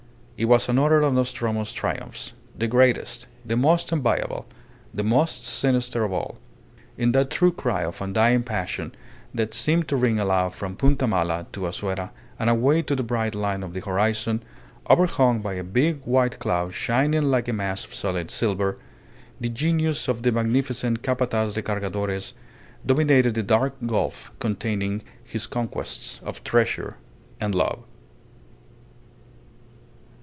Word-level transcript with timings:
It 0.37 0.45
was 0.45 0.67
another 0.67 1.01
of 1.01 1.13
Nostromo's 1.13 1.71
triumphs, 1.71 2.33
the 2.57 2.67
greatest, 2.67 3.27
the 3.45 3.55
most 3.55 3.93
enviable, 3.93 4.47
the 4.91 5.03
most 5.03 5.45
sinister 5.45 6.03
of 6.03 6.11
all. 6.11 6.39
In 6.97 7.11
that 7.11 7.29
true 7.29 7.51
cry 7.51 7.83
of 7.83 8.01
undying 8.01 8.41
passion 8.41 8.95
that 9.35 9.53
seemed 9.53 9.87
to 9.89 9.95
ring 9.95 10.19
aloud 10.19 10.55
from 10.55 10.75
Punta 10.75 11.05
Mala 11.05 11.45
to 11.51 11.67
Azuera 11.67 12.09
and 12.39 12.49
away 12.49 12.81
to 12.81 12.95
the 12.95 13.03
bright 13.03 13.35
line 13.35 13.61
of 13.61 13.73
the 13.75 13.81
horizon, 13.81 14.41
overhung 14.89 15.41
by 15.43 15.53
a 15.53 15.63
big 15.63 16.01
white 16.05 16.39
cloud 16.39 16.73
shining 16.73 17.25
like 17.29 17.47
a 17.47 17.53
mass 17.53 17.85
of 17.85 17.93
solid 17.93 18.31
silver, 18.31 18.77
the 19.39 19.47
genius 19.49 20.07
of 20.07 20.23
the 20.23 20.31
magnificent 20.31 21.03
Capataz 21.03 21.53
de 21.53 21.61
Cargadores 21.61 22.33
dominated 22.83 23.35
the 23.35 23.43
dark 23.43 23.75
gulf 23.85 24.31
containing 24.39 25.03
his 25.23 25.45
conquests 25.45 26.19
of 26.23 26.43
treasure 26.43 26.97
and 27.39 27.53
love. 27.53 27.83